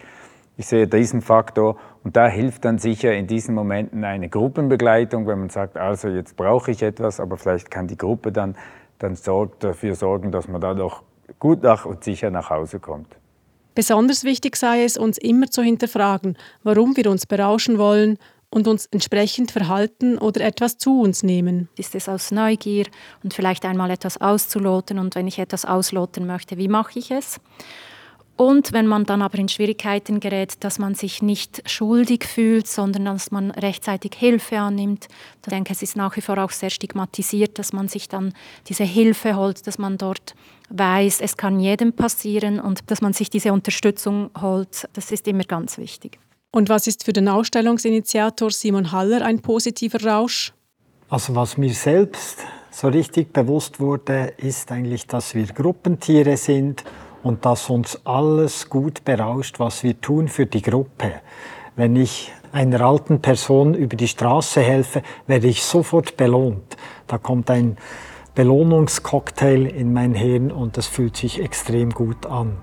Ich 0.59 0.67
sehe 0.67 0.87
diesen 0.87 1.23
Faktor 1.23 1.79
und 2.05 2.17
da 2.17 2.29
hilft 2.29 2.67
dann 2.67 2.77
sicher 2.77 3.15
in 3.15 3.27
diesen 3.27 3.55
Momenten 3.55 4.05
eine 4.05 4.29
Gruppenbegleitung, 4.29 5.27
wenn 5.27 5.39
man 5.39 5.49
sagt, 5.49 5.79
also 5.79 6.09
jetzt 6.09 6.37
brauche 6.37 6.71
ich 6.71 6.83
etwas, 6.83 7.19
aber 7.19 7.39
vielleicht 7.39 7.71
kann 7.71 7.87
die 7.87 7.97
Gruppe 7.97 8.31
dann 8.31 8.57
dann 9.03 9.17
sorgt, 9.17 9.65
dafür 9.65 9.95
sorgen, 9.95 10.31
dass 10.31 10.49
man 10.49 10.61
da 10.61 10.75
doch 10.75 11.03
gut 11.39 11.63
nach 11.63 11.85
und 11.85 12.05
sicher 12.05 12.31
nach 12.31 12.51
Hause 12.51 12.79
kommt. 12.79 13.17
Besonders 13.75 14.25
wichtig 14.25 14.57
sei 14.57 14.85
es, 14.85 14.97
uns 14.97 15.17
immer 15.17 15.51
zu 15.51 15.63
hinterfragen, 15.63 16.37
warum 16.63 16.97
wir 16.97 17.11
uns 17.11 17.27
berauschen 17.27 17.79
wollen 17.79 18.19
und 18.51 18.67
uns 18.67 18.87
entsprechend 18.87 19.53
verhalten 19.53 20.19
oder 20.19 20.43
etwas 20.43 20.77
zu 20.77 21.01
uns 21.01 21.23
nehmen. 21.23 21.69
Ist 21.77 21.95
es 21.95 22.09
aus 22.09 22.31
Neugier 22.31 22.87
und 23.23 23.33
vielleicht 23.33 23.65
einmal 23.65 23.91
etwas 23.91 24.21
auszuloten 24.21 24.99
und 24.99 25.15
wenn 25.15 25.29
ich 25.29 25.39
etwas 25.39 25.65
ausloten 25.65 26.27
möchte, 26.27 26.59
wie 26.59 26.69
mache 26.69 26.99
ich 26.99 27.11
es? 27.11 27.41
Und 28.41 28.73
wenn 28.73 28.87
man 28.87 29.05
dann 29.05 29.21
aber 29.21 29.37
in 29.37 29.51
Schwierigkeiten 29.51 30.19
gerät, 30.19 30.65
dass 30.65 30.79
man 30.79 30.95
sich 30.95 31.21
nicht 31.21 31.63
schuldig 31.69 32.25
fühlt, 32.25 32.67
sondern 32.67 33.05
dass 33.05 33.31
man 33.31 33.51
rechtzeitig 33.51 34.13
Hilfe 34.17 34.59
annimmt. 34.59 35.09
Ich 35.43 35.51
denke, 35.51 35.75
es 35.75 35.83
ist 35.83 35.95
nach 35.95 36.17
wie 36.17 36.23
vor 36.23 36.39
auch 36.39 36.51
sehr 36.51 36.71
stigmatisiert, 36.71 37.59
dass 37.59 37.75
man 37.75 37.89
sich 37.89 38.09
dann 38.09 38.33
diese 38.67 38.85
Hilfe 38.85 39.37
holt, 39.37 39.67
dass 39.67 39.77
man 39.77 39.99
dort 39.99 40.35
weiß, 40.71 41.21
es 41.21 41.37
kann 41.37 41.61
jedem 41.61 41.93
passieren 41.93 42.61
und 42.61 42.91
dass 42.91 43.03
man 43.03 43.13
sich 43.13 43.29
diese 43.29 43.53
Unterstützung 43.53 44.31
holt. 44.41 44.89
Das 44.95 45.13
ist 45.13 45.29
immer 45.29 45.45
ganz 45.45 45.77
wichtig. 45.77 46.19
Und 46.51 46.71
was 46.71 46.87
ist 46.87 47.05
für 47.05 47.13
den 47.13 47.29
Ausstellungsinitiator 47.29 48.51
Simon 48.51 48.91
Haller 48.91 49.23
ein 49.23 49.41
positiver 49.43 50.03
Rausch? 50.03 50.55
Also 51.11 51.35
was 51.35 51.59
mir 51.59 51.75
selbst 51.75 52.39
so 52.71 52.89
richtig 52.89 53.35
bewusst 53.35 53.81
wurde, 53.81 54.33
ist 54.39 54.73
eigentlich, 54.73 55.07
dass 55.07 55.35
wir 55.35 55.45
Gruppentiere 55.45 56.39
sind 56.39 56.85
und 57.23 57.45
dass 57.45 57.71
uns 57.71 58.01
alles 58.05 58.69
gut 58.69 59.05
berauscht, 59.05 59.61
was 59.61 59.83
wir 59.83 60.01
tun 60.01 60.29
für 60.29 60.47
die 60.47 60.63
Gruppe. 60.63 61.13
Wenn 61.77 61.97
ich 61.97 62.33
einer 62.53 62.81
alten 62.81 63.21
Person 63.21 63.75
über 63.75 63.97
die 63.97 64.09
Straße 64.09 64.61
helfe, 64.61 65.03
werde 65.27 65.47
ich 65.47 65.63
sofort 65.63 66.17
belohnt. 66.17 66.77
Da 67.07 67.19
kommt 67.19 67.51
ein 67.51 67.77
Belohnungscocktail 68.35 69.67
in 69.67 69.93
mein 69.93 70.15
Hirn 70.15 70.51
und 70.51 70.77
das 70.77 70.87
fühlt 70.87 71.17
sich 71.17 71.43
extrem 71.43 71.91
gut 71.91 72.27
an. 72.27 72.59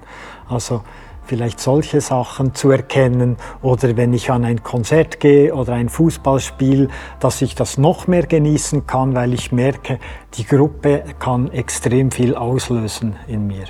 Also 0.50 0.82
vielleicht 1.24 1.60
solche 1.60 2.00
Sachen 2.02 2.56
zu 2.56 2.72
erkennen 2.72 3.38
oder 3.62 3.98
wenn 3.98 4.13
ich 4.13 4.32
an 4.32 4.46
ein 4.46 4.63
Konzert 4.63 5.20
gehe 5.20 5.54
oder 5.54 5.74
ein 5.74 5.89
Fußballspiel, 5.89 6.89
dass 7.20 7.41
ich 7.41 7.54
das 7.54 7.78
noch 7.78 8.08
mehr 8.08 8.26
genießen 8.26 8.88
kann, 8.88 9.13
weil 9.13 9.34
ich 9.34 9.52
merke, 9.52 10.00
die 10.36 10.46
Gruppe 10.46 11.04
kann 11.20 11.52
extrem 11.52 12.12
viel 12.12 12.34
auslösen 12.34 13.17
in 13.28 13.48
mir. 13.48 13.65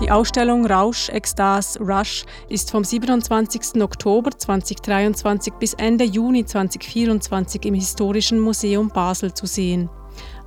Die 0.00 0.10
Ausstellung 0.10 0.64
Rausch, 0.64 1.10
Ekstase, 1.10 1.78
Rush 1.78 2.24
ist 2.48 2.70
vom 2.70 2.84
27. 2.84 3.82
Oktober 3.82 4.30
2023 4.30 5.52
bis 5.60 5.74
Ende 5.74 6.04
Juni 6.04 6.46
2024 6.46 7.66
im 7.66 7.74
Historischen 7.74 8.40
Museum 8.40 8.88
Basel 8.88 9.34
zu 9.34 9.44
sehen. 9.44 9.90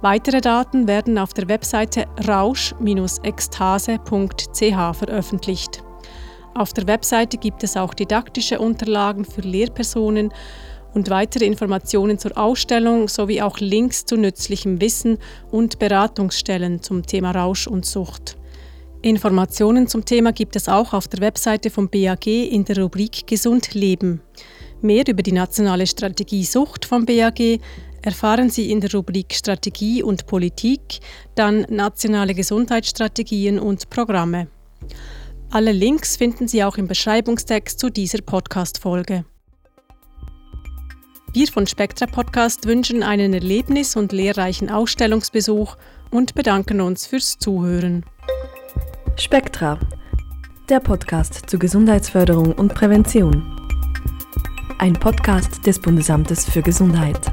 Weitere 0.02 0.42
Daten 0.42 0.88
werden 0.88 1.20
auf 1.20 1.36
der 1.36 1.48
Webseite 1.50 2.08
rausch-ekstase.ch 2.28 4.98
veröffentlicht. 4.98 5.84
Auf 6.56 6.74
der 6.74 6.88
Webseite 6.88 7.38
gibt 7.38 7.64
es 7.64 7.78
auch 7.78 7.94
didaktische 7.94 8.60
Unterlagen 8.60 9.24
für 9.24 9.42
Lehrpersonen 9.42 10.34
und 10.96 11.12
weitere 11.12 11.46
Informationen 11.46 12.18
zur 12.18 12.36
Ausstellung 12.40 13.08
sowie 13.08 13.44
auch 13.44 13.60
Links 13.60 14.06
zu 14.06 14.18
nützlichem 14.18 14.82
Wissen 14.82 15.20
und 15.52 15.78
Beratungsstellen 15.78 16.82
zum 16.82 17.06
Thema 17.06 17.30
Rausch 17.32 17.68
und 17.68 17.86
Sucht. 17.86 18.36
Informationen 19.04 19.88
zum 19.88 20.06
Thema 20.06 20.32
gibt 20.32 20.56
es 20.56 20.70
auch 20.70 20.94
auf 20.94 21.10
der 21.10 21.20
Webseite 21.20 21.70
vom 21.70 21.90
BAG 21.90 22.26
in 22.26 22.64
der 22.64 22.78
Rubrik 22.78 23.28
Gesund 23.28 23.74
Leben. 23.74 24.22
Mehr 24.82 25.04
über 25.06 25.22
die 25.22 25.34
nationale 25.34 25.86
Strategie 25.86 26.46
Sucht 26.46 26.86
vom 26.86 27.06
BAG 27.06 27.60
erfahren 28.02 28.50
Sie 28.50 28.72
in 28.72 28.80
der 28.80 28.94
Rubrik 28.94 29.34
Strategie 29.34 30.02
und 30.02 30.26
Politik, 30.26 31.00
dann 31.36 31.66
nationale 31.70 32.34
Gesundheitsstrategien 32.34 33.60
und 33.60 33.90
Programme. 33.90 34.48
Alle 35.52 35.74
Links 35.74 36.16
finden 36.16 36.48
Sie 36.48 36.64
auch 36.64 36.78
im 36.78 36.88
Beschreibungstext 36.88 37.82
zu 37.82 37.90
dieser 37.90 38.22
Podcast-Folge. 38.22 39.26
Wir 41.34 41.48
von 41.48 41.68
Spectra 41.68 42.06
Podcast 42.06 42.68
wünschen 42.68 43.04
einen 43.04 43.34
erlebnis- 43.34 43.98
und 43.98 44.14
lehrreichen 44.14 44.70
Ausstellungsbesuch 44.70 45.76
und 46.10 46.36
bedanken 46.36 46.80
uns 46.80 47.06
fürs 47.06 47.38
Zuhören. 47.38 48.06
Spektra, 49.16 49.78
der 50.70 50.80
Podcast 50.80 51.48
zur 51.48 51.60
Gesundheitsförderung 51.60 52.52
und 52.54 52.74
Prävention. 52.74 53.44
Ein 54.80 54.94
Podcast 54.94 55.66
des 55.68 55.80
Bundesamtes 55.80 56.50
für 56.50 56.62
Gesundheit. 56.62 57.32